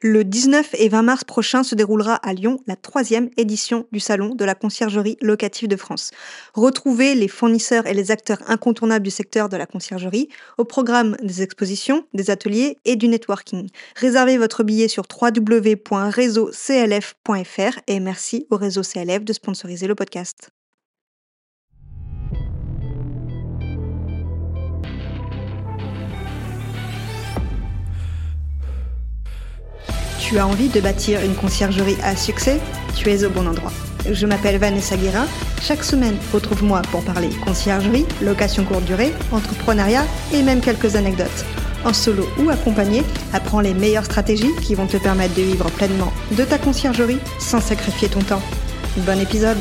[0.00, 4.36] Le 19 et 20 mars prochain se déroulera à Lyon la troisième édition du Salon
[4.36, 6.12] de la conciergerie locative de France.
[6.54, 11.42] Retrouvez les fournisseurs et les acteurs incontournables du secteur de la conciergerie au programme des
[11.42, 13.70] expositions, des ateliers et du networking.
[13.96, 20.52] Réservez votre billet sur www.réseauclf.fr et merci au réseau CLF de sponsoriser le podcast.
[30.28, 32.60] Tu as envie de bâtir une conciergerie à succès
[32.94, 33.72] Tu es au bon endroit.
[34.10, 35.26] Je m'appelle Vanessa Guérin.
[35.62, 40.04] Chaque semaine, retrouve-moi pour parler conciergerie, location courte durée, entrepreneuriat
[40.34, 41.46] et même quelques anecdotes.
[41.82, 46.12] En solo ou accompagné, apprends les meilleures stratégies qui vont te permettre de vivre pleinement
[46.32, 48.42] de ta conciergerie sans sacrifier ton temps.
[48.98, 49.56] Bon épisode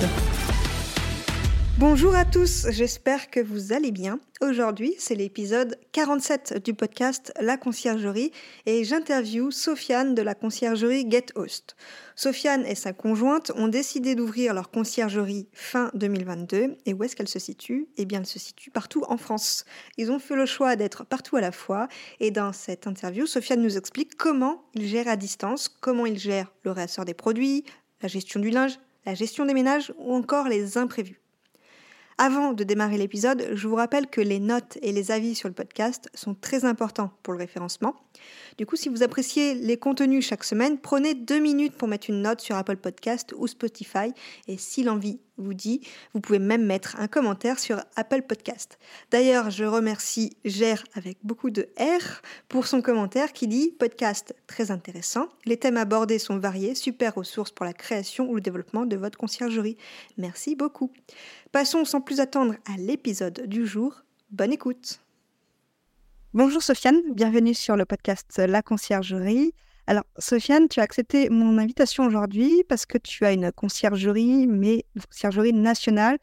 [1.80, 4.20] Bonjour à tous, j'espère que vous allez bien.
[4.42, 8.32] Aujourd'hui, c'est l'épisode 47 du podcast La Conciergerie
[8.66, 11.76] et j'interviewe Sofiane de la conciergerie Get Host.
[12.16, 17.28] Sofiane et sa conjointe ont décidé d'ouvrir leur conciergerie fin 2022 et où est-ce qu'elle
[17.28, 17.88] se situe?
[17.98, 19.64] Eh bien, elle se situe partout en France.
[19.98, 23.62] Ils ont fait le choix d'être partout à la fois et dans cette interview, Sofiane
[23.62, 27.66] nous explique comment ils gèrent à distance, comment ils gèrent le réassort des produits,
[28.02, 31.22] la gestion du linge, la gestion des ménages ou encore les imprévus.
[32.20, 35.54] Avant de démarrer l'épisode, je vous rappelle que les notes et les avis sur le
[35.54, 37.96] podcast sont très importants pour le référencement.
[38.58, 42.22] Du coup, si vous appréciez les contenus chaque semaine, prenez deux minutes pour mettre une
[42.22, 44.14] note sur Apple Podcast ou Spotify.
[44.48, 45.82] Et si l'envie vous dit,
[46.14, 48.80] vous pouvez même mettre un commentaire sur Apple Podcast.
[49.12, 54.72] D'ailleurs, je remercie Gère avec beaucoup de R pour son commentaire qui dit podcast très
[54.72, 55.28] intéressant.
[55.46, 59.18] Les thèmes abordés sont variés, super ressources pour la création ou le développement de votre
[59.18, 59.78] conciergerie.
[60.18, 60.92] Merci beaucoup.
[61.52, 64.04] Passons sans plus attendre à l'épisode du jour.
[64.32, 65.00] Bonne écoute.
[66.34, 69.54] Bonjour Sofiane, bienvenue sur le podcast La Conciergerie.
[69.88, 74.86] Alors Sofiane, tu as accepté mon invitation aujourd'hui parce que tu as une conciergerie, mais
[74.96, 76.18] une conciergerie nationale.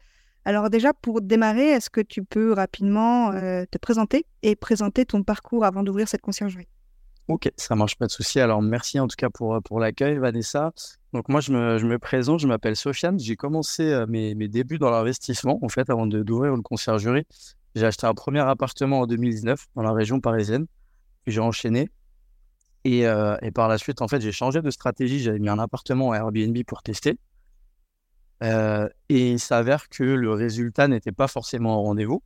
[0.45, 5.23] Alors déjà, pour démarrer, est-ce que tu peux rapidement euh, te présenter et présenter ton
[5.23, 6.67] parcours avant d'ouvrir cette conciergerie?
[7.27, 8.39] Ok, ça marche pas de souci.
[8.39, 10.71] Alors merci en tout cas pour, pour l'accueil, Vanessa.
[11.13, 13.17] Donc moi, je me, je me présente, je m'appelle Sofiane.
[13.17, 17.25] J'ai commencé euh, mes, mes, débuts dans l'investissement, en fait, avant d'ouvrir une conciergerie.
[17.75, 20.65] J'ai acheté un premier appartement en 2019 dans la région parisienne,
[21.23, 21.89] puis j'ai enchaîné.
[22.85, 25.19] Et, euh, et, par la suite, en fait, j'ai changé de stratégie.
[25.19, 27.17] J'avais mis un appartement à Airbnb pour tester.
[28.43, 32.23] Euh, et il s'avère que le résultat n'était pas forcément au rendez-vous.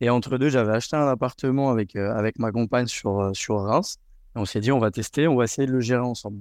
[0.00, 3.96] Et entre deux, j'avais acheté un appartement avec, euh, avec ma compagne sur, sur Reims.
[4.36, 6.40] Et on s'est dit, on va tester, on va essayer de le gérer ensemble.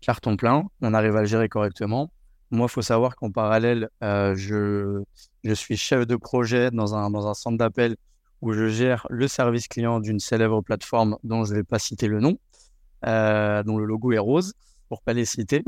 [0.00, 2.10] Carton plein, on arrive à le gérer correctement.
[2.50, 5.02] Moi, il faut savoir qu'en parallèle, je,
[5.44, 7.96] je suis chef de projet dans un, dans un centre d'appel
[8.40, 12.08] où je gère le service client d'une célèbre plateforme dont je ne vais pas citer
[12.08, 12.38] le nom,
[13.06, 14.54] euh, dont le logo est rose,
[14.88, 15.62] pour pas les citer.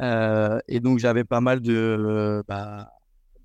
[0.00, 2.90] Euh, et donc, j'avais pas mal de, bah,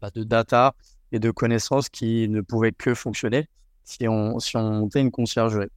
[0.01, 0.75] bah, de data
[1.11, 3.47] et de connaissances qui ne pouvaient que fonctionner
[3.83, 5.69] si on, si on montait une conciergerie.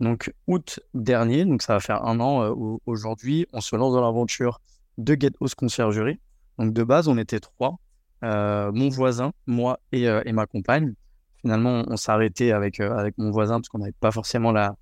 [0.00, 4.02] Donc, août dernier, donc ça va faire un an euh, aujourd'hui, on se lance dans
[4.02, 4.60] l'aventure
[4.98, 6.20] de Get House Conciergerie.
[6.58, 7.78] Donc, de base, on était trois.
[8.26, 10.94] Euh, mon voisin, moi euh, et, ma compagne.
[11.42, 14.74] Finalement, on, s'est arrêté avec, euh, avec mon voisin parce qu'on n'avait pas forcément la,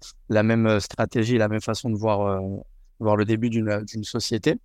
[0.42, 2.40] même stratégie, la même façon de voir,
[3.00, 4.58] le début d'une société.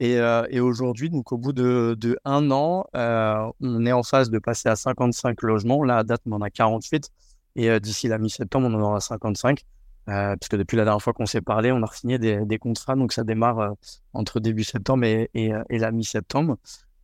[0.00, 0.18] Et,
[0.60, 5.42] aujourd'hui, donc au bout de, un an, on est en phase de passer à 55
[5.42, 5.84] logements.
[5.84, 7.10] Là, à date, on en a 48.
[7.56, 9.60] Et d'ici la mi-septembre, on en aura 55.
[10.06, 12.96] parce que depuis la dernière fois qu'on s'est parlé, on a signé des, contrats.
[12.96, 13.74] Donc ça démarre
[14.14, 15.28] entre début septembre et
[15.68, 16.56] la mi-septembre.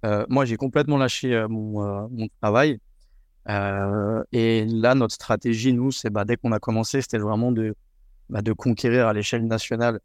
[0.05, 2.78] Euh, moi, j'ai complètement lâché euh, mon, euh, mon, travail.
[4.33, 7.75] et là, notre stratégie, nous, c'est bah, dès qu'on a commencé, c'était vraiment de,
[8.28, 10.00] bah, de conquérir à l'échelle nationale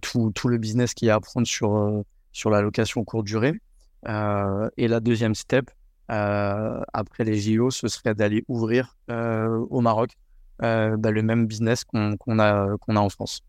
[0.00, 2.02] tout, tout, le business qu'il y a à prendre sur,
[2.32, 3.60] sur la location courte durée.
[4.06, 5.70] et la deuxième step,
[6.08, 10.12] après les JO, ce serait d'aller ouvrir au Maroc
[10.60, 13.42] bah, le même business qu'on a, qu'on a en France.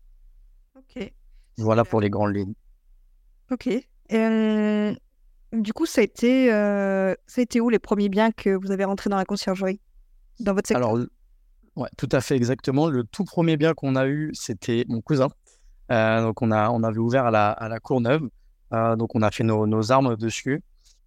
[0.76, 1.10] Ok.
[1.56, 2.54] Voilà pour les grandes lignes.
[3.50, 3.70] Ok.
[5.52, 8.70] Du coup, ça a, été, euh, ça a été où les premiers biens que vous
[8.70, 9.80] avez rentrés dans la conciergerie
[10.40, 10.90] Dans votre secteur?
[10.90, 11.06] Alors,
[11.76, 12.88] ouais, tout à fait, exactement.
[12.88, 15.28] Le tout premier bien qu'on a eu, c'était mon cousin.
[15.90, 18.28] Euh, donc, on, avait ouvert à la, à la Courneuve.
[18.74, 20.62] Euh, donc, on a fait nos, armes dessus.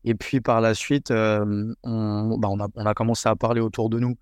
[0.05, 4.15] Et puis, par la suite, on, bah, on, a, commencé à parler autour de nous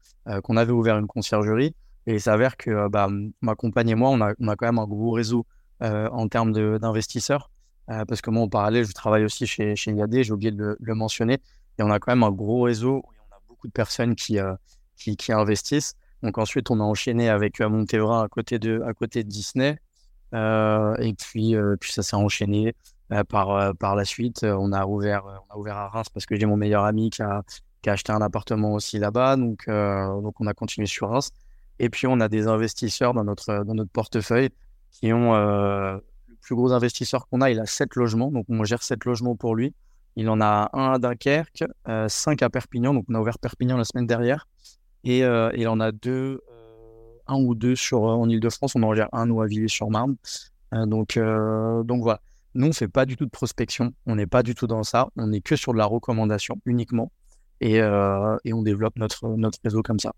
[0.44, 1.74] qu'on avait ouvert une conciergerie.
[2.08, 3.08] Et il s'avère que bah,
[3.40, 5.46] ma compagne et moi, on a quand même un gros réseau
[5.80, 7.50] en termes d'investisseurs.
[7.90, 10.78] Euh, parce que moi, en parallèle, je travaille aussi chez, chez IAD, j'ai oublié de
[10.80, 11.40] le, mentionner.
[11.78, 14.40] Et on a quand même un gros réseau où on a beaucoup de personnes qui,
[14.40, 14.54] euh,
[14.96, 15.96] qui, investissent.
[16.22, 19.80] Donc ensuite, on a enchaîné avec euh, Montevrain à côté de, à côté de Disney.
[20.34, 22.76] et puis, puis ça s'est enchaîné.
[23.30, 26.46] par, par la suite, on a ouvert, on a ouvert à Reims parce que j'ai
[26.46, 27.42] mon meilleur ami qui a,
[27.82, 29.38] qui a acheté un appartement aussi là-bas.
[29.38, 31.32] Donc, donc, on a continué sur Reims.
[31.80, 34.50] Et puis, on a des investisseurs dans notre, dans notre portefeuille
[34.92, 35.34] qui ont
[36.42, 37.52] plus gros investisseur qu'on a.
[37.52, 38.32] Il a sept logements.
[38.32, 39.74] Donc, on gère sept logements pour lui.
[40.16, 41.64] Il en a un à Dunkerque,
[42.08, 42.94] cinq à Perpignan.
[42.94, 44.48] Donc, on a ouvert Perpignan la semaine dernière.
[45.04, 46.42] Et il en a deux
[47.28, 48.76] un ou deux sur, en Ile-de-France.
[48.76, 50.16] On en gère un ou à Villiers-sur-Marne.
[50.74, 52.22] donc, voilà.
[52.56, 53.94] Nous, on ne fait pas du tout de prospection.
[54.08, 55.08] On n'est pas du tout dans ça.
[55.16, 57.12] On n'est que sur de la recommandation uniquement.
[57.62, 59.28] Et, et on développe notre
[59.64, 60.14] réseau comme ça.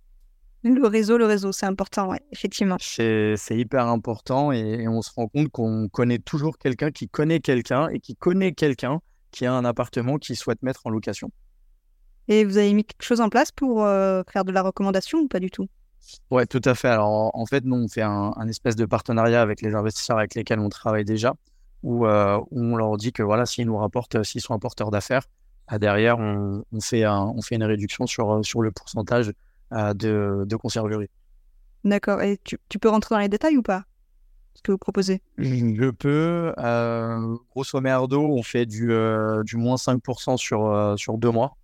[0.63, 2.77] Le réseau, le réseau, c'est important, ouais, effectivement.
[2.79, 7.89] C'est hyper important et, on se rend compte qu'on connaît toujours quelqu'un qui connaît quelqu'un
[7.89, 8.99] et qui connaît quelqu'un
[9.31, 11.31] qui a un appartement qu'il souhaite mettre en location.
[12.27, 15.39] Et vous avez mis quelque chose en place pour faire de la recommandation ou pas
[15.39, 15.67] du tout?
[16.29, 16.87] Ouais, tout à fait.
[16.87, 20.59] Alors, en fait, nous, on fait un, espèce de partenariat avec les investisseurs avec lesquels
[20.59, 21.35] on travaille déjà,
[21.83, 24.91] où, euh, on leur dit que voilà, s'ils nous rapportent, euh, s'ils sont un porteur
[24.91, 25.23] d'affaires,
[25.69, 29.31] bah, derrière, on, fait on fait une réduction sur, euh, sur le pourcentage
[29.71, 31.09] de, de conciergerie.
[31.83, 32.21] D'accord.
[32.21, 33.85] Et tu, peux rentrer dans les détails ou pas
[34.53, 35.21] Ce que vous proposez?
[35.37, 36.53] Je peux.
[37.51, 38.91] grosso merdo, on fait du,
[39.43, 41.57] du moins 5% sur, sur deux mois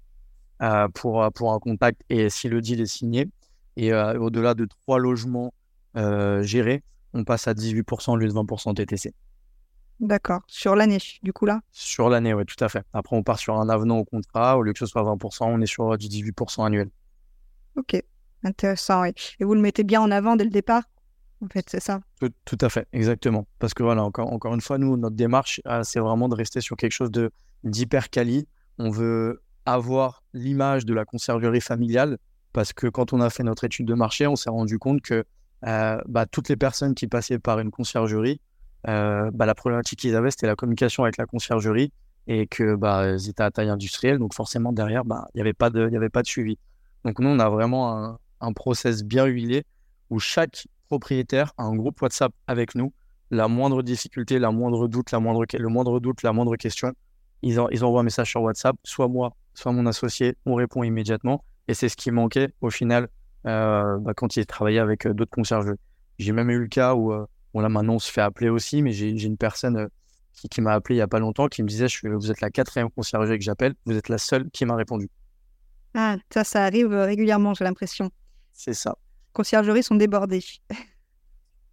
[0.93, 3.29] pour, pour un contact et si le deal est signé.
[3.77, 5.53] Et euh, au-delà de trois logements
[5.95, 6.83] euh, gérés,
[7.13, 9.13] on passe à 18% au lieu de 20% TTC.
[9.99, 10.41] D'accord.
[10.47, 11.61] Sur l'année, du coup, là?
[11.71, 12.83] Sur l'année, oui, tout à fait.
[12.91, 14.57] Après, on part sur un avenant au contrat.
[14.57, 16.89] Au lieu que ce soit 20%, on est sur du 18% annuel.
[17.77, 18.01] Ok,
[18.43, 19.05] intéressant.
[19.05, 20.83] Et vous le mettez bien en avant dès le départ
[21.41, 22.01] en fait, c'est ça?
[22.19, 23.47] Tout, à fait, exactement.
[23.59, 26.75] Parce que voilà, encore, une fois, nous, notre démarche, euh, c'est vraiment de rester sur
[26.75, 27.11] quelque chose
[27.63, 28.47] d'hyper quali.
[28.79, 32.17] On veut avoir l'image de la conciergerie familiale
[32.53, 35.25] parce que quand on a fait notre étude de marché, on s'est rendu compte que
[35.65, 38.41] euh, bah, toutes les personnes qui passaient par une conciergerie,
[38.87, 41.91] euh, bah, la problématique qu'ils avaient, c'était la communication avec la conciergerie
[42.25, 44.17] et que bah, étaient à taille industrielle.
[44.17, 46.57] Donc forcément, derrière, bah, il n'y avait pas de suivi.
[47.07, 49.63] Donc nous, on a vraiment un, process bien huilé
[50.09, 52.91] où chaque propriétaire a un groupe WhatsApp avec nous.
[53.31, 56.91] La moindre difficulté, la moindre doute, la moindre, le moindre doute, la moindre question,
[57.43, 58.75] ils, ils envoient un message sur WhatsApp.
[58.83, 61.45] Soit moi, soit mon associé, on répond immédiatement.
[61.69, 63.07] Et c'est ce qui manquait au final
[63.45, 65.71] euh, bah, quand il travaillait avec euh, d'autres concierges.
[66.19, 68.81] J'ai même eu le cas où, euh, bon là maintenant on se fait appeler aussi,
[68.81, 69.87] mais j'ai une personne
[70.33, 72.49] qui, m'a appelé il n'y a pas longtemps qui me disait je Vous êtes la
[72.49, 75.09] quatrième concierge que j'appelle, vous êtes la seule qui m'a répondu.
[75.99, 78.11] Ah, ça, ça arrive régulièrement, j'ai l'impression.
[78.53, 78.95] C'est ça.
[79.33, 80.43] Conciergeries sont débordées.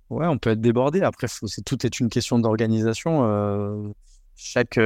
[0.09, 1.03] ouais, on peut être débordé.
[1.03, 3.95] Après, c'est tout est une question d'organisation.
[4.35, 4.81] chaque,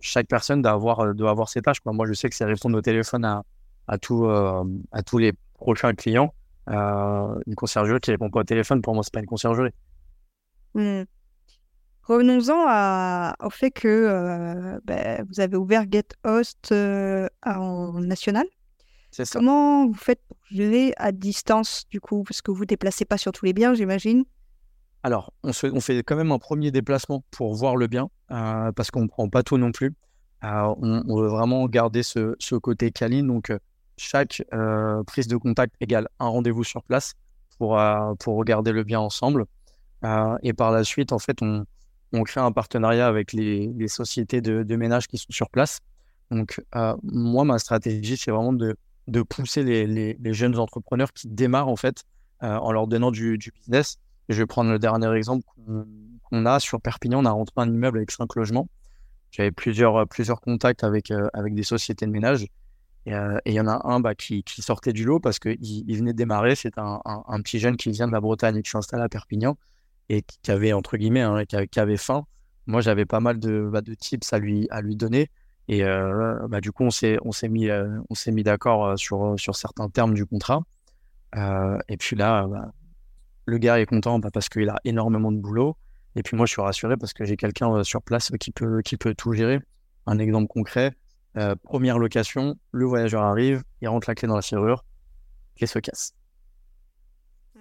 [0.00, 1.78] chaque personne doit avoir, doit avoir ses tâches.
[1.84, 3.42] Moi, je sais que c'est répondre au téléphone à,
[3.88, 6.32] à, tout, euh, à tous les prochains clients.
[6.68, 9.72] Euh, une conciergerie qui répond pas au téléphone, pour moi, c'est pas une conciergerie.
[10.74, 11.02] Mmh.
[12.06, 16.72] Revenons-en au fait que euh, ben, vous avez ouvert GetHost
[17.44, 18.46] en national.
[19.10, 19.38] C'est ça.
[19.38, 22.24] Comment vous faites pour gérer à distance, du coup?
[22.24, 24.24] Parce que vous ne déplacez pas sur tous les biens, j'imagine.
[25.02, 29.02] Alors, on, on, fait quand même un premier déplacement pour voir le bien, parce qu'on
[29.02, 29.94] ne prend pas tout non plus.
[30.42, 33.28] on, on, veut vraiment garder ce, ce côté câline.
[33.28, 33.52] Donc,
[33.96, 37.14] chaque euh, prise de contact égale un rendez-vous sur place
[37.58, 39.46] pour, euh, pour regarder le bien ensemble.
[40.04, 41.64] Euh, et par la suite, en fait, on,
[42.14, 45.80] on crée un partenariat avec les, sociétés de, de, ménage qui sont sur place.
[46.30, 46.60] Donc,
[47.02, 48.76] moi, ma stratégie, c'est vraiment de,
[49.22, 52.04] pousser les, jeunes entrepreneurs qui démarrent, en fait,
[52.40, 53.98] en leur donnant du, business.
[54.28, 55.44] je vais prendre le dernier exemple
[56.22, 57.20] qu'on a sur Perpignan.
[57.20, 58.68] On a rentré un immeuble avec cinq logements.
[59.30, 60.06] J'avais plusieurs,
[60.40, 62.46] contacts avec, avec des sociétés de ménage.
[63.08, 65.96] Euh, et il y en a un bah, qui, sortait du lot parce qu'il il
[65.96, 66.54] venait de démarrer.
[66.54, 69.58] C'est un, un, petit jeune qui vient de la Bretagne et qui s'installe à Perpignan
[70.08, 72.24] et qui avait, entre guillemets, hein, qui, avait, qui, avait, faim.
[72.66, 75.30] Moi, j'avais pas mal de, bah, de tips à lui, à lui donner.
[75.68, 78.98] Et euh, bah, du coup, on s'est, on s'est mis, euh, on s'est mis d'accord
[78.98, 80.62] sur, sur certains termes du contrat.
[81.88, 82.72] et puis là, bah,
[83.46, 85.76] le gars est content bah, parce qu'il a énormément de boulot.
[86.16, 88.96] Et puis moi, je suis rassuré parce que j'ai quelqu'un sur place qui peut, qui
[88.96, 89.60] peut tout gérer.
[90.06, 90.94] Un exemple concret,
[91.36, 94.84] euh, première location, le voyageur arrive, il rentre la clé dans la serrure,
[95.56, 96.14] clé se casse.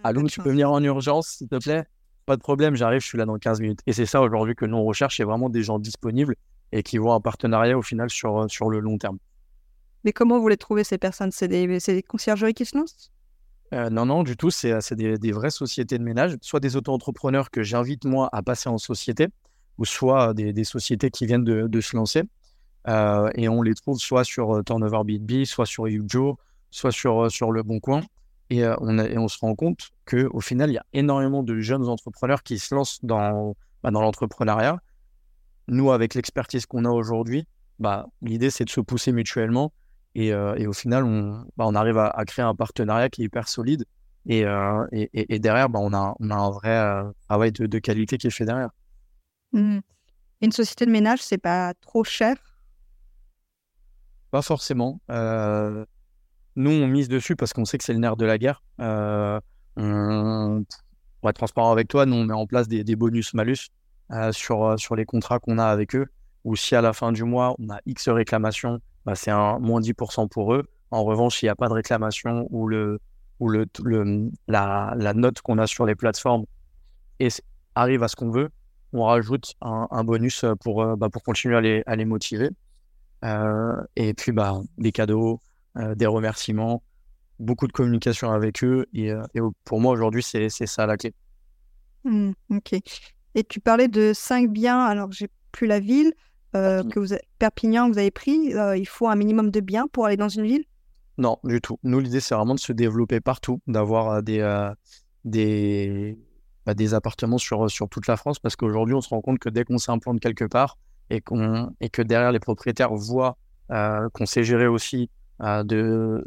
[0.04, 1.86] Ah, Allô, tu peux venir en urgence, s'il te plaît?
[2.26, 3.80] Pas de problème, j'arrive, je suis là dans 15 minutes.
[3.86, 6.36] Et c'est ça aujourd'hui que nous on recherche, c'est vraiment des gens disponibles
[6.72, 9.18] et qui vont un partenariat au final sur, euh, sur le long terme.
[10.04, 11.32] Mais comment vous les trouvez ces personnes?
[11.32, 13.12] C'est des, des, conciergeries qui se lancent?
[13.74, 14.50] Euh, non, non, du tout.
[14.50, 18.70] C'est des, des, vraies sociétés de ménage, soit des auto-entrepreneurs que j'invite moi à passer
[18.70, 19.28] en société,
[19.78, 22.24] ou soit des, des sociétés qui viennent de, de se lancer.
[22.88, 26.38] Euh, et on les trouve soit sur euh, Turnover BNB, soit sur Yujo,
[26.70, 28.02] soit sur, euh, sur Le Bon Coin.
[28.54, 31.88] Et, on, et on se rend compte qu'au final, il y a énormément de jeunes
[31.88, 34.80] entrepreneurs qui se lancent dans, bah, dans l'entrepreneuriat.
[35.68, 37.48] Nous, avec l'expertise qu'on a aujourd'hui,
[37.80, 39.74] bah, l'idée, c'est de se pousser mutuellement.
[40.16, 43.48] Et, et au final, on, bah, on arrive à, créer un partenariat qui est hyper
[43.48, 43.86] solide.
[44.28, 44.42] Et,
[44.92, 48.30] et, et, derrière, on, a, on a un vrai travail de, de, qualité qui est
[48.30, 48.70] fait derrière.
[49.54, 49.80] Mmh.
[50.42, 52.36] Une société de ménage, c'est pas trop cher?
[54.34, 55.00] Pas forcément.
[55.10, 55.86] Euh,
[56.56, 58.64] nous, on mise dessus parce qu'on sait que c'est le nerf de la guerre.
[58.80, 59.40] Euh,
[59.76, 60.64] on,
[61.22, 63.70] pour être transparent avec toi, nous, on met en place des, bonus-malus
[64.12, 66.08] euh, sur, sur les contrats qu'on a avec eux.
[66.44, 69.80] Ou si à la fin du mois, on a X réclamations, bah, c'est un moins
[69.80, 70.64] 10% pour eux.
[70.92, 73.00] En revanche, s'il n'y a pas de réclamation ou, le,
[73.40, 73.66] ou le,
[74.48, 76.46] la, la note qu'on a sur les plateformes
[77.20, 77.30] et
[77.76, 78.50] arrive à ce qu'on veut,
[78.94, 82.50] on rajoute un, bonus pour, euh, bah, pour continuer à les, à les motiver.
[83.26, 86.84] Euh, et puis, bah, des cadeaux, euh, des remerciements,
[87.40, 88.86] beaucoup de communication avec eux.
[88.94, 89.12] Et,
[89.64, 91.14] pour moi, aujourd'hui, c'est ça la clé.
[92.04, 92.74] Mmh, ok.
[93.36, 96.14] Et tu parlais de cinq biens, alors j'ai plus la ville,
[96.54, 98.54] que vous Perpignan, vous avez pris.
[98.78, 100.66] il faut un minimum de biens pour aller dans une ville?
[101.18, 101.80] Non, du tout.
[101.84, 104.42] Nous, l'idée, c'est vraiment de se développer partout, d'avoir des,
[105.26, 106.18] des,
[106.66, 109.50] bah, des appartements sur, sur toute la France parce qu'aujourd'hui, on se rend compte que
[109.50, 110.78] dès qu'on s'implante quelque part
[111.10, 113.38] et, qu'on, et que derrière les propriétaires voient
[113.72, 116.26] euh, qu'on sait gérer aussi euh, de,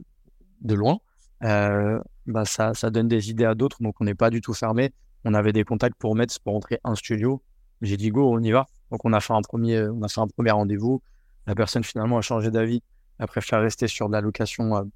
[0.62, 0.98] de loin,
[1.44, 3.82] euh, bah ça, ça donne des idées à d'autres.
[3.82, 4.92] Donc, on n'est pas du tout fermé.
[5.25, 7.42] On avait des contacts pour mettre pour rentrer un studio.
[7.82, 8.66] J'ai dit go, on y va.
[8.90, 11.02] Donc, on a fait un premier, on a fait un premier rendez-vous.
[11.46, 12.82] La personne finalement a changé d'avis.
[13.18, 14.90] Elle préfère rester sur de la location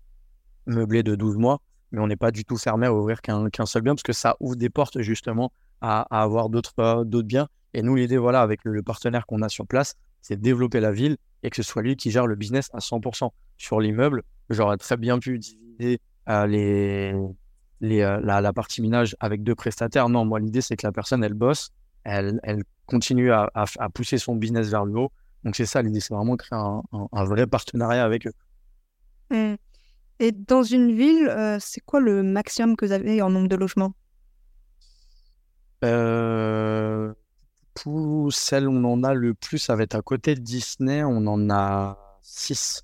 [0.66, 1.60] meublée de 12 mois
[1.92, 4.36] mais on n'est pas du tout fermé à ouvrir qu'un seul bien parce que ça
[4.40, 7.48] ouvre des portes justement à, avoir d'autres euh, biens.
[7.72, 10.92] Et nous, l'idée, voilà, avec le, partenaire qu'on a sur place, c'est de développer la
[10.92, 13.30] ville et que ce soit lui qui gère le business à 100%.
[13.56, 17.14] Sur l'immeuble, j'aurais très bien pu diviser euh, les,
[17.80, 20.08] les, euh, la, partie minage avec deux prestataires.
[20.08, 21.70] Non, moi, l'idée, c'est que la personne, elle bosse,
[22.04, 25.12] elle, elle continue à, à, pousser son business vers le haut.
[25.44, 26.82] Donc, c'est ça, l'idée, c'est vraiment créer un,
[27.12, 28.32] un, vrai partenariat avec eux.
[29.30, 29.54] Mmh.
[30.18, 33.56] Et dans une ville, euh, c'est quoi le maximum que vous avez en nombre de
[33.56, 33.94] logements?
[35.82, 37.14] Euh,
[37.74, 41.02] Pour celle où on en a le plus, ça va être à côté de Disney,
[41.04, 42.82] on en a 6.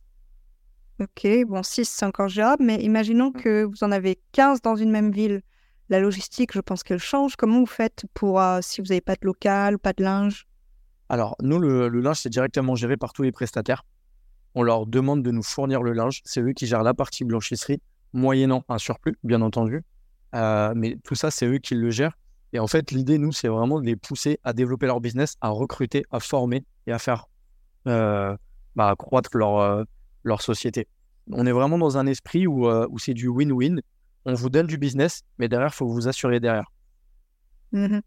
[1.00, 3.40] Ok, bon, 6 c'est encore gérable, mais imaginons mmh.
[3.42, 5.42] que vous en avez 15 dans une même ville.
[5.88, 7.36] La logistique, je pense qu'elle change.
[7.36, 10.46] Comment vous faites pour euh, si vous n'avez pas de local, pas de linge?
[11.08, 13.84] Alors, nous, le linge, c'est directement géré par tous les prestataires
[14.56, 16.22] on leur demande de nous fournir le linge.
[16.24, 17.80] C'est eux qui gèrent la partie blanchisserie,
[18.14, 19.82] moyennant un surplus, bien entendu.
[20.34, 22.16] Euh, mais tout ça, c'est eux qui le gèrent.
[22.56, 25.50] Et en fait, l'idée, nous, c'est vraiment de les pousser à développer leur business, à
[25.50, 27.26] recruter, à former et à faire
[27.86, 28.34] euh,
[28.74, 29.84] bah, croître leur, euh,
[30.24, 30.88] leur société.
[31.30, 33.80] On est vraiment dans un esprit où, où c'est du win-win.
[34.24, 36.72] On vous donne du business, mais derrière, il faut vous assurer derrière.
[37.72, 37.98] Mmh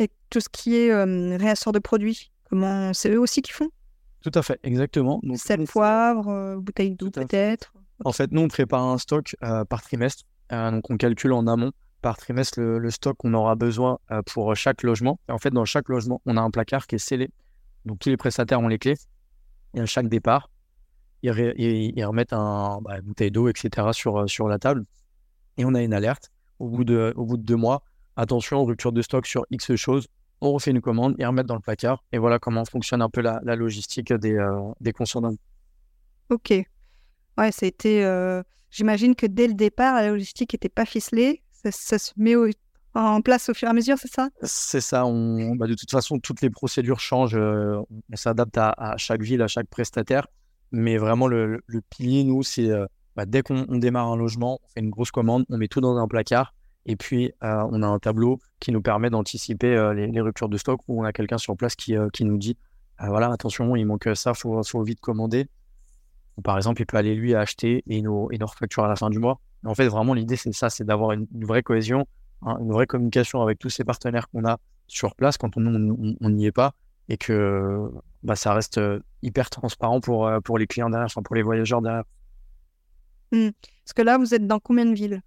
[0.00, 0.94] et tout ce qui est
[1.36, 3.68] réassort de produits, comment c'est eux aussi qui font?
[4.22, 5.20] Tout à fait, exactement.
[5.22, 7.72] Donc, Sel, poivre, euh, bouteille d'eau peut-être?
[8.04, 10.24] En fait, nous, on prépare un stock euh, par trimestre.
[10.52, 14.82] Euh, donc, on calcule en amont par trimestre le, stock qu'on aura besoin pour chaque
[14.82, 15.18] logement.
[15.28, 17.30] Et en fait, dans chaque logement, on a un placard qui est scellé.
[17.84, 18.96] Donc, tous les prestataires ont les clés.
[19.74, 20.50] Et à chaque départ,
[21.22, 21.30] ils,
[22.04, 23.88] remettent un, bah, une bouteille d'eau, etc.
[23.92, 24.84] Sur, sur la table.
[25.56, 27.82] Et on a une alerte au bout de, deux mois.
[28.16, 30.08] Attention, rupture de stock sur X choses
[30.40, 32.04] on refait une commande et remettre dans le placard.
[32.12, 34.92] Et voilà comment fonctionne un peu la, logistique des, euh, des.
[36.30, 36.50] Ok.
[37.36, 38.04] Ouais, été.
[38.04, 41.42] Euh, j'imagine que dès le départ, la logistique n'était pas ficelée.
[41.70, 42.34] Ça, se met
[42.94, 44.28] en place au fur et à mesure, c'est ça?
[44.42, 45.04] C'est ça.
[45.04, 47.36] Bah, de toute façon, toutes les procédures changent.
[47.36, 47.80] Euh,
[48.12, 50.26] on s'adapte à, chaque ville, à chaque prestataire.
[50.72, 52.70] Mais vraiment, le, pilier, nous, c'est
[53.16, 55.96] bah, dès qu'on démarre un logement, on fait une grosse commande, on met tout dans
[55.96, 56.54] un placard
[56.88, 60.56] et puis, euh, on a un tableau qui nous permet d'anticiper euh, les, ruptures de
[60.56, 62.56] stock où on a quelqu'un sur place qui, euh, nous dit
[62.98, 65.46] voilà, attention, il manque ça, il faut, vite commander.
[66.42, 69.08] par exemple, il peut aller lui acheter et nous, et nous refacturer à la fin
[69.08, 69.38] du mois.
[69.64, 72.06] En fait, vraiment, l'idée, c'est ça c'est d'avoir une, vraie cohésion,
[72.42, 76.46] hein, une vraie communication avec tous ces partenaires qu'on a sur place quand on n'y
[76.46, 76.74] est pas
[77.08, 77.90] et que
[78.22, 78.80] bah, ça reste
[79.22, 82.04] hyper transparent pour, pour les clients derrière, enfin pour les voyageurs derrière.
[83.32, 83.48] Mmh.
[83.84, 85.22] Parce que là, vous êtes dans combien de villes?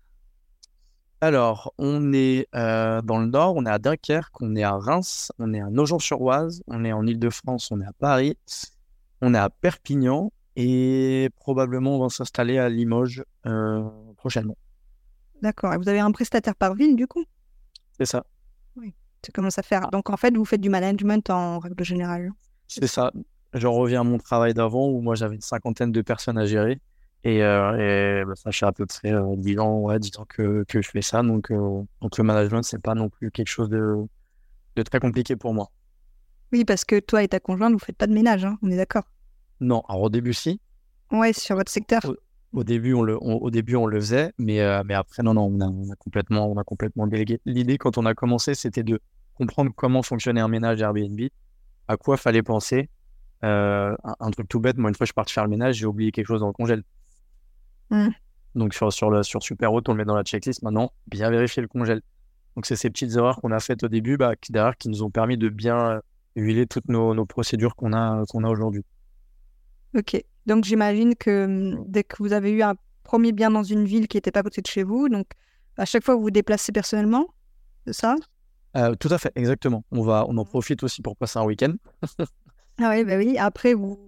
[1.23, 5.31] Alors, on est euh, dans le nord, on est à Dunkerque, on est à Reims,
[5.37, 8.37] on est à Nogent-sur-Oise, on est en Ile-de-France, on est à Paris,
[9.21, 13.83] on est à Perpignan et probablement on va s'installer à Limoges euh,
[14.21, 14.57] prochainement.
[15.41, 15.73] D'accord.
[15.73, 17.25] Et vous avez un prestataire par ville du coup?
[17.97, 18.23] C'est ça.
[18.75, 18.93] Oui.
[19.25, 19.89] Ça commence à faire.
[19.91, 22.31] Donc en fait, vous faites du management en règle générale.
[22.67, 23.11] C'est ça.
[23.53, 26.79] Je reviens à mon travail d'avant où moi j'avais une cinquantaine de personnes à gérer.
[27.23, 30.81] Et, euh, bah, ça fait à peu près 10 ans, ouais, 10 ans que, que
[30.81, 31.21] je fais ça.
[31.21, 33.95] Donc, donc le management, c'est pas non plus quelque chose de,
[34.75, 35.69] de très compliqué pour moi.
[36.51, 38.77] Oui, parce que toi et ta conjointe, vous faites pas de ménage, hein, on est
[38.77, 39.03] d'accord
[39.59, 40.59] Non, alors au début, si.
[41.11, 42.01] Ouais, sur votre secteur.
[42.53, 45.61] Au, début, on le, au début, on le faisait, mais, mais après, non, non, on
[45.61, 47.39] a, on a, complètement, on a complètement délégué.
[47.45, 48.99] L'idée, quand on a commencé, c'était de
[49.35, 51.19] comprendre comment fonctionnait un ménage Airbnb,
[51.87, 52.89] à quoi fallait penser.
[53.43, 56.11] Euh, un, truc tout bête, moi, une fois, je parti faire le ménage, j'ai oublié
[56.11, 56.83] quelque chose dans le congèle.
[57.89, 58.09] Mmh.
[58.55, 60.61] Donc, sur, sur, le, sur Superhot, on le met dans la checklist.
[60.61, 62.01] Maintenant, bien vérifier le congèle.
[62.55, 65.03] Donc, c'est ces petites erreurs qu'on a faites au début bah, qui, derrière, qui nous
[65.03, 65.99] ont permis de bien euh,
[66.35, 68.83] huiler toutes nos, nos procédures qu'on a, qu'on a aujourd'hui.
[69.97, 70.23] Ok.
[70.45, 74.07] Donc, j'imagine que hum, dès que vous avez eu un premier bien dans une ville
[74.07, 75.27] qui n'était pas à côté de chez vous, donc
[75.77, 77.27] à chaque fois vous vous déplacez personnellement,
[77.85, 78.15] c'est ça?
[78.77, 79.83] Euh, tout à fait, exactement.
[79.91, 81.73] On, va, on en profite aussi pour passer un week-end.
[82.81, 83.37] ah oui, bah oui.
[83.37, 83.99] Après, vous,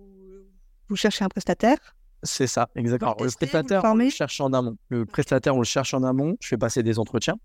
[0.88, 1.78] vous cherchez un prestataire.
[2.24, 3.16] C'est ça, exactement.
[3.20, 4.78] le prestataire, on le cherche en amont.
[4.88, 6.38] Le prestataire, on le cherche en amont.
[6.40, 7.36] Je fais passer des entretiens.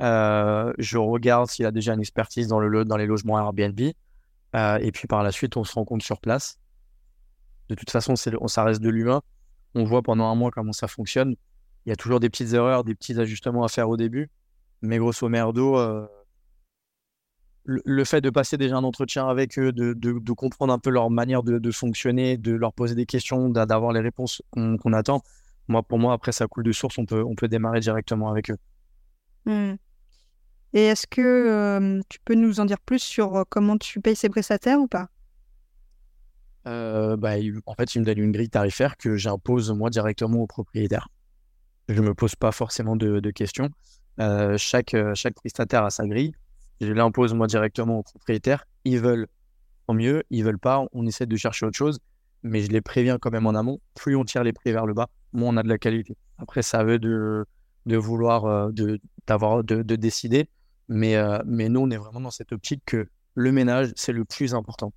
[0.00, 3.80] Euh, je regarde s'il a déjà une expertise dans, le, dans les logements Airbnb.
[4.54, 6.58] Euh, et puis par la suite, on se rend compte sur place.
[7.70, 9.22] De toute façon, on, ça reste de l'humain.
[9.74, 11.36] On voit pendant un mois comment ça fonctionne.
[11.86, 14.28] Il y a toujours des petites erreurs, des petits ajustements à faire au début.
[14.82, 15.78] Mais grosso merdo,
[17.64, 21.44] le, fait de passer déjà un entretien avec eux, de, comprendre un peu leur manière
[21.44, 25.22] de, fonctionner, de leur poser des questions, d'avoir les réponses qu'on attend,
[25.68, 28.56] moi, pour moi, après, ça coule de source, on peut, démarrer directement avec eux.
[29.46, 29.76] Mmh.
[30.72, 34.80] Et est-ce que tu peux nous en dire plus sur comment tu payes ces prestataires
[34.80, 35.08] ou pas?
[36.66, 37.34] Euh, bah,
[37.66, 41.08] En fait, ils me donnent une grille tarifaire que j'impose moi directement au propriétaire.
[41.88, 43.70] Je ne me pose pas forcément de, questions.
[44.20, 46.34] Euh, chaque, chaque prestataire a sa grille
[46.80, 48.66] je l'impose moi directement aux propriétaires.
[48.84, 49.26] Ils veulent,
[49.86, 50.22] tant mieux.
[50.30, 51.98] Ils veulent pas, on essaie de chercher autre chose.
[52.42, 53.80] Mais je les préviens quand même en amont.
[53.94, 56.16] Plus on tire les prix vers le bas, moins on a de la qualité.
[56.38, 57.44] Après, ça veut de,
[57.84, 60.48] de vouloir, euh, de, d'avoir, de, de, décider.
[60.88, 64.24] Mais, euh, mais nous, on est vraiment dans cette optique que le ménage, c'est le
[64.24, 64.92] plus important.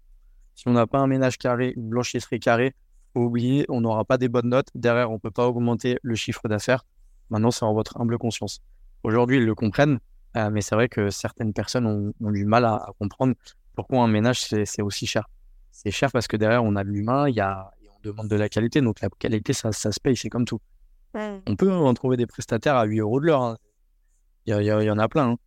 [0.55, 2.75] Si on n'a pas un ménage carré, une blanchisserie carrée,
[3.13, 4.69] faut oublier, on n'aura pas des bonnes notes.
[4.75, 6.83] Derrière, on ne peut pas augmenter le chiffre d'affaires.
[7.29, 8.61] Maintenant, c'est en votre humble conscience.
[9.03, 9.99] Aujourd'hui, ils le comprennent,
[10.37, 13.35] euh, mais c'est vrai que certaines personnes ont, du mal à, comprendre
[13.75, 15.27] pourquoi un ménage, c'est aussi cher.
[15.71, 18.35] C'est cher parce que derrière, on a de l'humain, il y a, on demande de
[18.35, 18.81] la qualité.
[18.81, 20.59] Donc la qualité, ça, ça se paye, c'est comme tout.
[21.15, 23.43] On peut en trouver des prestataires à 8 euros de l'heure.
[23.43, 23.57] Hein.
[24.45, 25.31] Il y, y, en a plein.
[25.31, 25.37] Hein.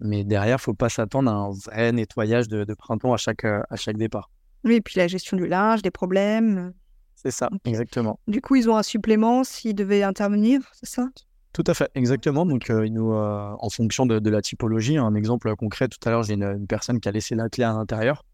[0.00, 3.44] Mais derrière, il ne faut pas s'attendre à un vrai nettoyage de, printemps à chaque,
[3.44, 4.30] à chaque départ.
[4.66, 6.72] Oui, et puis la gestion du linge, des problèmes.
[7.14, 8.18] C'est ça, exactement.
[8.26, 11.08] Du coup, ils ont un supplément s'ils devaient intervenir, c'est ça?
[11.52, 12.44] Tout à fait, exactement.
[12.44, 16.24] Donc, euh, nous, euh, en fonction de, la typologie, un exemple concret, tout à l'heure,
[16.24, 18.24] j'ai une, personne qui a laissé la clé à l'intérieur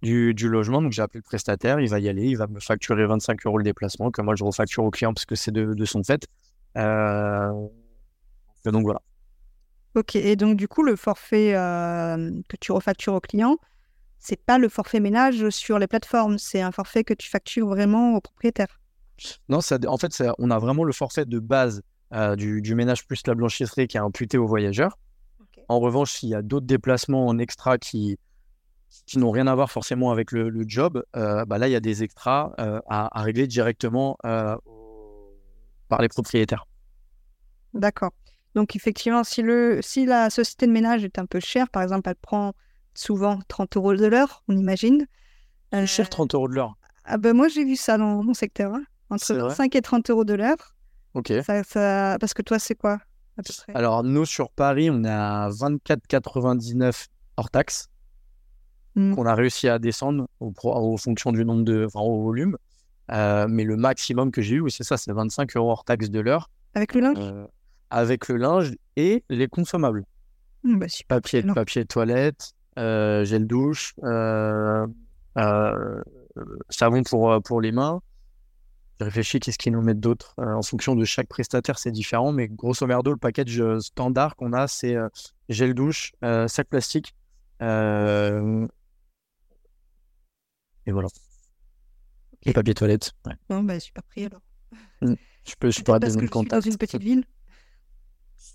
[0.00, 0.80] du, logement.
[0.80, 3.58] Donc, j'ai appelé le prestataire, il va y aller, il va me facturer 25 euros
[3.58, 6.26] le déplacement, que moi, je refacture au client parce que c'est de, son fait.
[6.78, 7.52] Euh,
[8.64, 9.02] donc, voilà.
[9.94, 13.58] Ok, et donc, du coup, le forfait que tu refactures au client,
[14.22, 18.14] c'est pas le forfait ménage sur les plateformes, c'est un forfait que tu factures vraiment
[18.14, 18.80] au propriétaire.
[19.48, 21.82] Non, ça, en fait, ça, on a vraiment le forfait de base
[22.14, 24.96] euh, du, ménage plus la blanchisserie qui est imputé aux voyageurs.
[25.68, 28.16] En revanche, s'il y a d'autres déplacements en extra qui,
[29.06, 31.80] qui n'ont rien à voir forcément avec le, job, euh, bah là, il y a
[31.80, 36.66] des extras euh, à, régler directement par les propriétaires.
[37.74, 38.12] D'accord.
[38.54, 42.08] Donc, effectivement, si, le, si la société de ménage est un peu chère, par exemple,
[42.08, 42.52] elle prend
[42.94, 45.06] souvent 30 euros de l'heure, on imagine.
[45.74, 46.76] Euh, cher 30 euros de l'heure.
[47.04, 48.74] Ah ben moi, j'ai vu ça dans mon secteur.
[48.74, 48.84] Hein.
[49.10, 50.74] Entre 5 et 30 euros de l'heure.
[51.14, 51.32] Ok.
[51.46, 52.98] Parce que toi, c'est quoi
[53.74, 57.88] Alors, nous, sur Paris, on est à 24,99 hors taxe.
[58.94, 59.14] Mmh.
[59.14, 61.86] qu'on a réussi à descendre au, au, fonction du nombre de.
[61.86, 62.58] Enfin, au volume.
[63.10, 66.20] Euh, mais le maximum que j'ai eu, c'est ça, c'est 25 euros hors taxe de
[66.20, 66.50] l'heure.
[66.74, 67.16] Avec le linge?
[67.18, 67.46] Euh,
[67.90, 70.04] Avec le linge et les consommables.
[70.62, 73.94] Mmh, bah, papier, papier toilette, euh, gel douche,
[76.68, 78.00] savon pour, pour les mains,
[79.02, 80.32] je réfléchis qu'est-ce qu'ils nous mettent d'autre?
[80.38, 84.36] Euh, en fonction de chaque prestataire, c'est différent, mais grosso merdo, le package euh, standard
[84.36, 85.08] qu'on a, c'est euh,
[85.48, 86.12] gel douche,
[86.46, 87.12] sac plastique.
[87.60, 87.64] Et
[90.86, 91.08] voilà.
[92.44, 93.12] Et papier toilette.
[93.26, 93.34] Ouais.
[93.50, 94.42] Non, bah, super pris alors.
[95.00, 95.14] Mmh.
[95.48, 97.24] Je peux, je peux parce que dans une petite ville.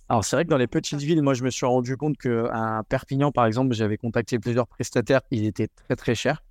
[0.09, 2.83] Alors, c'est vrai que dans les petites villes, moi, je me suis rendu compte qu'à
[2.87, 6.43] Perpignan, par exemple, j'avais contacté plusieurs prestataires, ils étaient très, très chers.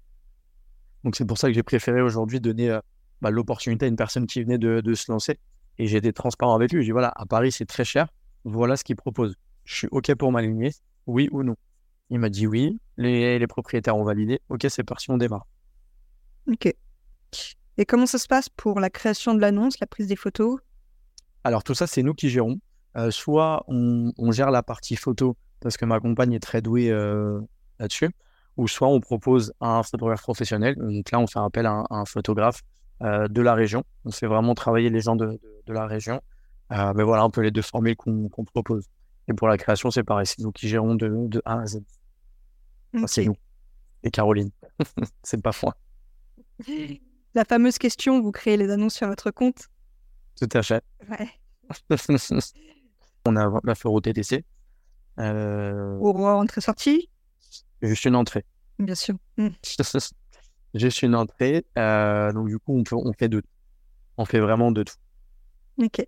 [1.05, 2.79] Donc, c'est pour ça que j'ai préféré aujourd'hui donner
[3.23, 5.39] bah, l'opportunité à une personne qui venait de, se lancer.
[5.79, 6.81] Et j'ai été transparent avec lui.
[6.83, 8.09] J'ai dit voilà, à Paris, c'est très cher.
[8.45, 9.37] Voilà ce qu'il propose.
[9.65, 10.73] Je suis OK pour m'aligner,
[11.07, 11.57] oui ou non.
[12.11, 12.79] Il m'a dit oui.
[12.97, 14.41] Les, les propriétaires ont validé.
[14.49, 15.47] OK, c'est parti, on démarre.
[16.51, 16.73] OK.
[17.79, 20.61] Et comment ça se passe pour la création de l'annonce, la prise des photos?
[21.45, 22.59] Alors tout ça, c'est nous qui gérons.
[22.97, 27.41] Euh, soit on, gère la partie photo parce que ma compagne est très douée euh,
[27.79, 28.11] là-dessus,
[28.57, 30.77] ou soit on propose un photographe professionnel.
[30.77, 32.63] Donc là, on fait appel à un, photographe
[33.03, 33.85] euh, de la région.
[34.05, 36.23] On fait vraiment travailler les gens de, la région.
[36.71, 38.87] mais voilà un peu les deux formules qu'on propose.
[39.29, 41.81] Et pour la création, c'est pareil, c'est nous qui gérons de, A à Z.
[43.07, 43.37] c'est nous.
[44.05, 44.51] Et Caroline.
[45.23, 45.77] c'est pas moi.
[47.35, 49.69] La fameuse question, vous créez les annonces sur votre compte?
[50.41, 50.83] Tout à fait.
[51.11, 51.29] Ouais.
[53.27, 54.45] on a la fait au TTC.
[55.19, 55.97] Euh...
[55.99, 57.09] Au entrée-sortie
[57.83, 58.45] Juste une entrée.
[58.79, 59.17] Bien sûr.
[60.75, 61.65] Juste une entrée.
[61.79, 63.49] Euh, donc, du coup, on, on fait de tout.
[64.19, 64.95] On fait vraiment de tout.
[65.79, 66.07] Ok.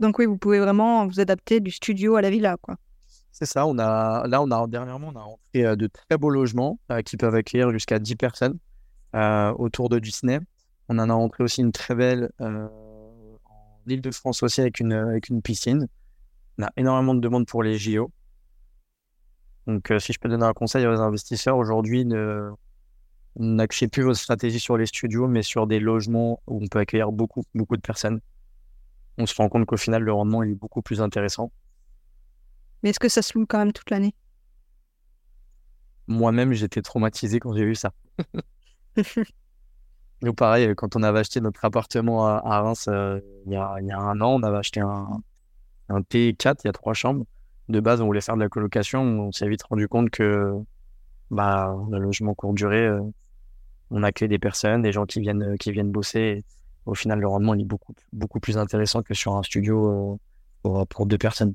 [0.00, 2.76] Donc, oui, vous pouvez vraiment vous adapter du studio à la villa, quoi.
[3.30, 3.66] C'est ça.
[3.66, 7.02] On a, là, on a dernièrement, on a rentré euh, de très beaux logements euh,
[7.02, 8.58] qui peuvent accueillir jusqu'à 10 personnes
[9.14, 10.40] autour de Disney.
[10.88, 12.70] On en a rentré aussi une très belle en
[13.86, 15.86] Ile-de-France aussi avec une, avec une piscine.
[16.58, 18.10] On a énormément de demandes pour les JO.
[19.66, 22.56] Donc, euh, si je peux donner un conseil aux investisseurs, aujourd'hui, ne
[23.86, 27.44] plus votre stratégie sur les studios, mais sur des logements où on peut accueillir beaucoup,
[27.54, 28.20] beaucoup de personnes.
[29.18, 31.52] On se rend compte qu'au final, le rendement est beaucoup plus intéressant.
[32.82, 34.14] Mais est-ce que ça se loue quand même toute l'année?
[36.08, 37.92] Moi-même, j'étais traumatisé quand j'ai vu ça.
[40.22, 43.86] Nous, pareil, quand on avait acheté notre appartement à, Reims euh, il, y a, il,
[43.86, 45.20] y a, un an, on avait acheté un,
[45.92, 47.24] un T4, il y a trois chambres.
[47.68, 49.02] De base, on voulait faire de la colocation.
[49.02, 50.54] On s'est vite rendu compte que
[51.30, 53.00] bah, le logement court durée, euh,
[53.90, 56.44] on accueille des personnes, des gens qui viennent, qui viennent bosser.
[56.86, 60.18] au final, le rendement est beaucoup, beaucoup plus intéressant que sur un studio
[60.66, 61.54] euh, pour, deux personnes.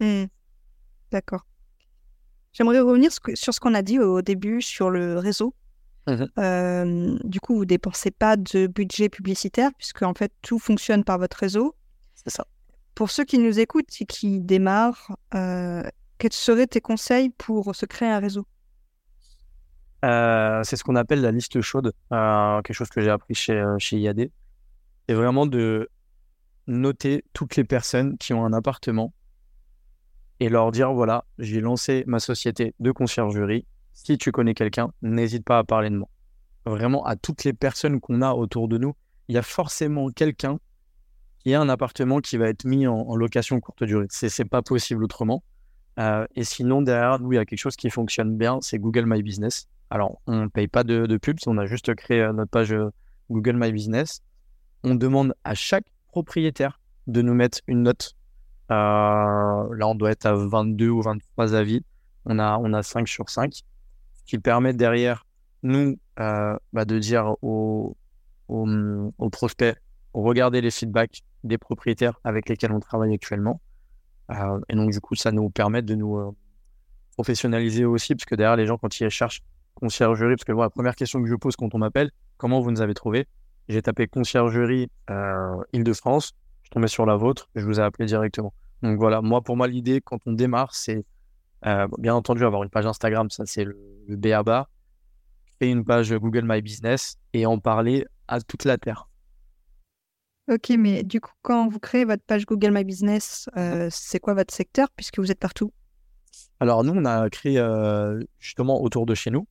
[0.00, 0.24] Mmh.
[1.10, 1.46] D'accord.
[2.52, 5.54] J'aimerais revenir sur ce qu'on a dit au début sur le réseau.
[6.08, 10.58] Mmh euh, du coup, vous ne dépensez pas de budget publicitaire puisque en fait tout
[10.58, 11.76] fonctionne par votre réseau.
[12.14, 12.44] C'est ça.
[13.02, 15.82] Pour ceux qui nous écoutent et qui démarrent, euh,
[16.18, 18.46] quels seraient tes conseils pour se créer un réseau?
[20.04, 23.60] Euh, C'est ce qu'on appelle la liste chaude, euh, quelque chose que j'ai appris chez,
[23.80, 24.30] chez IAD.
[25.08, 25.88] C'est vraiment de
[26.68, 29.12] noter toutes les personnes qui ont un appartement
[30.38, 33.66] et leur dire voilà, j'ai lancé ma société de conciergerie.
[33.94, 36.08] Si tu connais quelqu'un, n'hésite pas à parler de moi.
[36.66, 38.94] Vraiment, à toutes les personnes qu'on a autour de nous,
[39.26, 40.60] il y a forcément quelqu'un
[41.44, 44.06] il y a un appartement qui va être mis en, location courte durée.
[44.10, 45.42] C'est pas possible autrement.
[45.98, 49.04] Euh, et sinon, derrière nous, il y a quelque chose qui fonctionne bien, c'est Google
[49.06, 49.66] My Business.
[49.90, 52.72] Alors, on ne paye pas de, de pubs, on a juste créé euh, notre page
[52.72, 52.90] euh,
[53.30, 54.22] Google My Business.
[54.84, 58.14] On demande à chaque propriétaire de nous mettre une note.
[58.70, 61.84] là, on doit être à 22 ou 23 avis.
[62.24, 63.62] On a, on a 5 sur 5, ce
[64.24, 65.26] qui permet derrière
[65.62, 67.96] nous bah, de dire aux,
[68.48, 69.76] aux prospects,
[70.14, 73.60] regardez les feedbacks des propriétaires avec lesquels on travaille actuellement.
[74.30, 76.30] Euh, et donc, du coup, ça nous permet de nous euh,
[77.16, 79.42] professionnaliser aussi, parce que derrière, les gens, quand ils cherchent
[79.74, 82.80] conciergerie, parce que la première question que je pose quand on m'appelle, comment vous nous
[82.80, 83.26] avez trouvé
[83.68, 88.52] J'ai tapé conciergerie euh, Île-de-France, je tombais sur la vôtre, je vous ai appelé directement.
[88.82, 91.04] Donc voilà, moi, pour moi, l'idée, quand on démarre, c'est
[91.98, 94.68] bien entendu avoir une page Instagram, ça c'est le, le BABA,
[95.54, 99.06] créer une page Google My Business et en parler à toute la Terre.
[100.50, 104.34] Ok, mais du coup, quand vous créez votre page Google My Business, euh, c'est quoi
[104.34, 105.72] votre secteur puisque vous êtes partout?
[106.58, 109.46] Alors, nous, on a créé euh, justement autour de chez nous.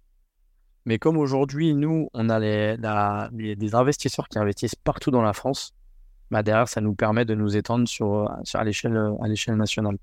[0.85, 5.73] Mais comme aujourd'hui, nous, on a les, des investisseurs qui investissent partout dans la France,
[6.31, 9.97] bah derrière, ça nous permet de nous étendre sur, à l'échelle nationale.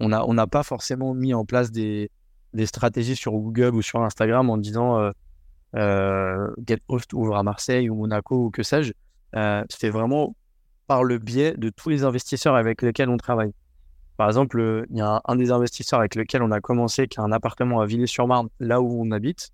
[0.00, 2.10] On n'a on pas forcément mis en place des,
[2.64, 5.10] stratégies sur Google ou sur Instagram en disant euh,
[5.74, 8.92] euh GetHost ouvre à Marseille ou Monaco ou que sais-je
[9.34, 10.36] euh, c'est vraiment
[10.86, 13.52] par le biais de tous les investisseurs avec lesquels on travaille.
[14.16, 17.20] Par exemple, euh, il y a un, des investisseurs avec lequel on a commencé, qui
[17.20, 19.50] a un appartement à Villiers-sur-Marne, là où on habite.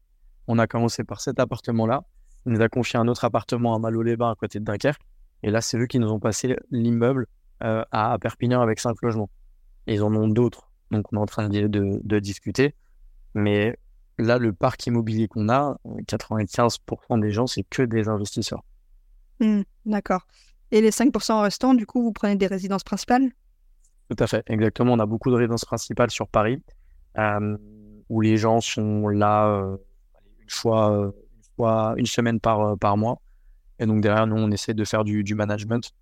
[0.47, 2.03] On a commencé par cet appartement-là.
[2.47, 5.01] Il nous a confié un autre appartement à Malo-les-Bains, à côté de Dunkerque.
[5.43, 7.27] Et là, c'est eux qui nous ont passé l'immeuble
[7.65, 9.31] euh, à, Perpignan avec cinq logements.
[9.87, 10.71] Ils en ont d'autres.
[10.91, 12.75] Donc, on est en train de discuter.
[13.35, 13.77] Mais
[14.19, 18.63] là, le parc immobilier qu'on a, 95% des gens, c'est que des investisseurs.
[19.43, 20.27] Mmh, d'accord.
[20.71, 23.31] Et les 5% restants, du coup, vous prenez des résidences principales?
[24.09, 24.93] Tout à fait, exactement.
[24.93, 26.63] On a beaucoup de résidences principales sur Paris,
[28.09, 29.77] où les gens sont là euh,
[30.41, 33.21] une, fois, euh, une, fois, une semaine par, euh, par mois.
[33.79, 35.93] Et donc derrière, nous, on essaie de faire du, du management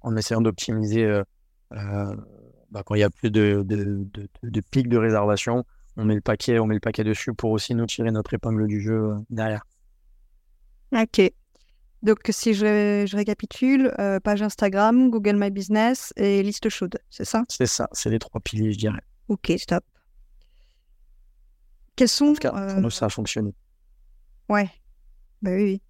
[0.00, 1.22] en essayant d'optimiser
[1.70, 5.64] bah, quand il y a plus de, de, de, de, pics de réservation.
[5.96, 8.66] On met le paquet, on met le paquet dessus pour aussi nous tirer notre épingle
[8.66, 9.64] du jeu derrière.
[10.92, 11.30] Ok.
[12.04, 17.44] Donc, si je, récapitule, euh, page Instagram, Google My Business et liste chaude, c'est ça?
[17.48, 19.00] C'est ça, c'est les trois piliers, je dirais.
[19.28, 19.82] Ok, stop.
[21.96, 22.26] Quels sont.
[22.26, 23.54] En tout cas, pour nous, ça a fonctionné.
[24.50, 24.68] Ouais,
[25.40, 25.82] bah oui, oui.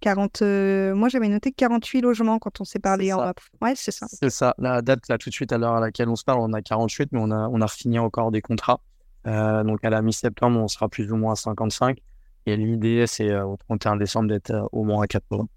[0.00, 4.06] 40, euh, moi j'avais noté 48 logements quand on s'est parlé en Ouais, c'est ça.
[4.08, 4.52] C'est ça.
[4.58, 6.60] La date, là, tout de suite, à l'heure à laquelle on se parle, on a
[6.60, 8.80] 48, mais on a, on a fini encore des contrats.
[9.28, 11.98] Euh, donc à la mi-septembre, on sera plus ou moins à 55.
[12.46, 15.48] Et l'idée, c'est euh, au 31 décembre d'être au moins à 80.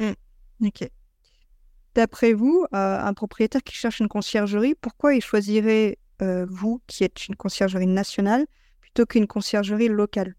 [0.00, 0.66] Mmh.
[0.66, 0.90] Ok.
[1.94, 7.34] D'après vous, un propriétaire qui cherche une conciergerie, pourquoi il choisirait vous, qui êtes une
[7.34, 8.46] conciergerie nationale,
[8.80, 10.36] plutôt qu'une conciergerie locale?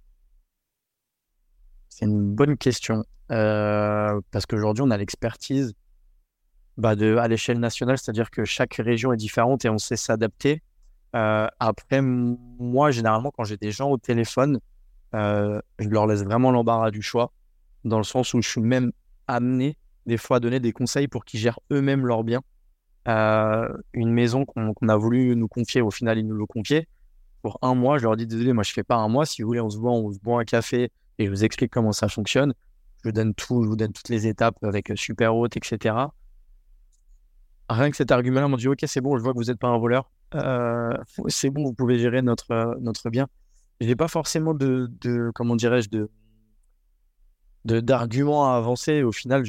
[1.89, 3.03] C'est une bonne question.
[3.31, 5.73] Euh, parce qu'aujourd'hui, on a l'expertise
[6.77, 10.61] bah, de, à l'échelle nationale, c'est-à-dire que chaque région est différente et on sait s'adapter.
[11.15, 14.59] Euh, après, moi, généralement, quand j'ai des gens au téléphone,
[15.13, 17.31] euh, je leur laisse vraiment l'embarras du choix,
[17.83, 18.91] dans le sens où je suis même
[19.27, 22.41] amené des fois à donner des conseils pour qu'ils gèrent eux-mêmes leurs biens.
[23.05, 26.87] une maison qu'on a voulu nous confier, au final, ils nous l'ont confié.
[27.41, 29.25] Pour un mois, je leur dis désolé, moi je fais pas un mois.
[29.25, 31.71] Si vous voulez, on se voit, on se boit un café et je vous explique
[31.71, 32.53] comment ça fonctionne.
[33.03, 35.95] Je vous donne tout, je vous donne toutes les étapes avec super haute, etc.
[37.69, 39.59] Rien que cet argument-là, on m'a dit Ok, c'est bon, je vois que vous n'êtes
[39.59, 40.11] pas un voleur.
[40.35, 40.93] Euh,
[41.27, 43.27] c'est bon, vous pouvez gérer notre, notre bien.
[43.81, 46.09] Je n'ai pas forcément de, de comment dirais-je, de
[47.65, 49.01] d'arguments à avancer.
[49.01, 49.43] Au final,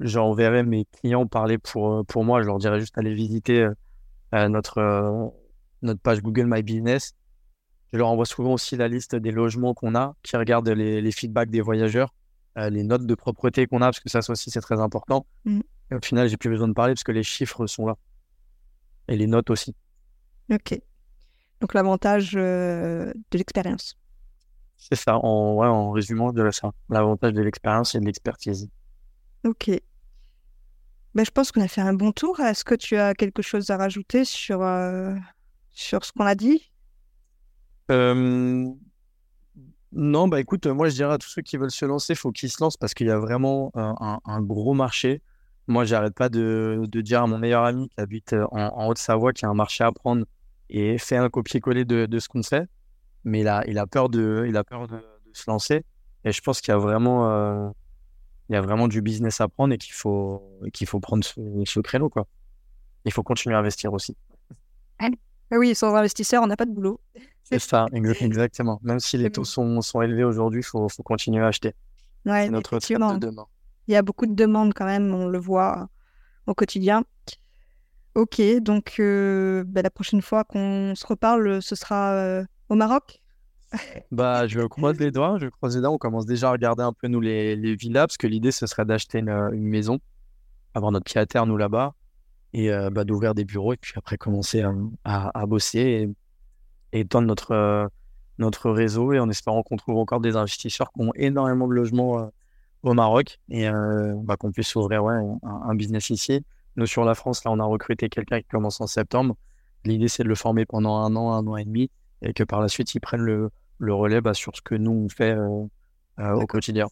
[0.00, 2.42] j'enverrai mes clients parler pour, pour moi.
[2.42, 3.68] Je leur dirais juste aller visiter
[4.34, 5.28] euh, notre, euh,
[5.82, 7.14] notre page Google My Business.
[7.92, 11.12] Je leur envoie souvent aussi la liste des logements qu'on a, qui regardent les, les
[11.12, 12.12] feedbacks des voyageurs.
[12.58, 15.26] Euh, les notes de propreté qu'on a, parce que ça aussi, c'est très important.
[15.44, 15.60] Mm.
[15.92, 17.96] Et au final, j'ai plus besoin de parler parce que les chiffres sont là.
[19.06, 19.76] Et les notes aussi.
[20.52, 20.80] Ok.
[21.60, 23.98] Donc l'avantage euh, de l'expérience.
[24.76, 26.70] C'est ça, en, ouais, en résumant de ça.
[26.90, 28.68] L'avantage de l'expérience et de l'expertise.
[29.44, 29.70] Ok.
[31.14, 32.40] Ben, je pense qu'on a fait un bon tour.
[32.40, 35.14] Est-ce que tu as quelque chose à rajouter sur, euh,
[35.72, 36.70] sur ce qu'on a dit?
[39.92, 42.30] Non, bah écoute, moi je dirais à tous ceux qui veulent se lancer, il faut
[42.30, 45.22] qu'ils se lancent parce qu'il y a vraiment un, gros marché.
[45.68, 49.46] Moi, j'arrête pas de, dire à mon meilleur ami qui habite en, Haute-Savoie qu'il y
[49.46, 50.26] a un marché à prendre
[50.70, 52.68] et fait un copier-coller de, ce qu'on fait.
[53.24, 55.02] Mais il a, il a peur, de, il a peur de,
[55.32, 55.84] se lancer.
[56.24, 57.68] Et je pense qu'il y a vraiment, euh,
[58.48, 61.80] il y a vraiment du business à prendre et qu'il faut, qu'il faut prendre ce,
[61.80, 62.08] créneau.
[62.08, 62.26] Quoi.
[63.04, 64.16] Il faut continuer à investir aussi.
[64.98, 67.00] Ah oui, sans investisseur, on n'a pas de boulot.
[67.44, 68.80] C'est ça, exactement.
[68.82, 71.72] Même si les taux sont, sont élevés aujourd'hui, il faut, faut, continuer à acheter.
[72.24, 73.46] Ouais, c'est notre de demain.
[73.86, 75.88] Il y a beaucoup de demandes quand même, on le voit
[76.46, 77.04] au quotidien.
[78.16, 83.22] Ok, donc euh, bah, la prochaine fois qu'on se reparle, ce sera euh, au Maroc?
[84.10, 85.90] Bah, je croise les doigts, je croise les doigts.
[85.90, 88.86] On commence déjà à regarder un peu nous les, villas, parce que l'idée ce serait
[88.86, 89.98] d'acheter une, une, maison,
[90.72, 91.94] avoir notre pied à terre nous là-bas,
[92.54, 94.64] et euh, bah, d'ouvrir des bureaux, et puis après commencer
[95.04, 96.08] à, bosser
[96.92, 97.88] et étendre notre, euh,
[98.72, 102.26] réseau et en espérant qu'on trouve encore des investisseurs qui ont énormément de logements euh,
[102.82, 106.42] au Maroc et euh, bah, qu'on puisse ouvrir un, business ici.
[106.76, 109.36] Nous, sur la France, là, on a recruté quelqu'un qui commence en septembre.
[109.84, 111.90] L'idée, c'est de le former pendant un an, un an et demi
[112.22, 114.90] et que par la suite, ils prennent le, le relais bah, sur ce que nous,
[114.90, 116.88] on fait au quotidien.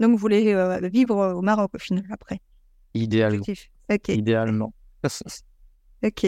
[0.00, 0.54] Donc, vous voulez
[0.90, 2.40] vivre au Maroc au final après?
[2.94, 3.44] Idéalement.
[4.08, 4.74] Idéalement.
[6.04, 6.26] ok.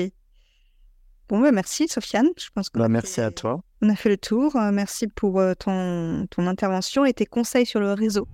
[1.29, 2.29] Bon, bah, merci Sofiane.
[2.37, 3.63] Je pense que bah, merci à toi.
[3.83, 4.55] On a fait le tour.
[4.57, 8.29] Euh, merci pour euh, ton, ton intervention et tes conseils sur le réseau.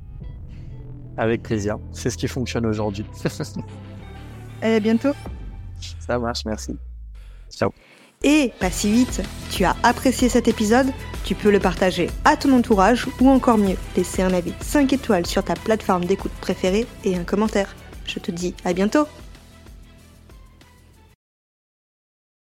[1.17, 1.79] Avec plaisir.
[1.93, 3.05] C'est ce qui fonctionne aujourd'hui.
[4.63, 5.13] et à bientôt.
[6.01, 6.77] Ça marche, merci.
[7.51, 7.73] Ciao.
[8.25, 10.87] Et pas si vite, tu as apprécié cet épisode,
[11.25, 15.27] tu peux le partager à ton entourage ou encore mieux, laisser un avis 5 étoiles
[15.27, 17.75] sur ta plateforme d'écoute préférée et un commentaire.
[18.07, 19.07] Je te dis à bientôt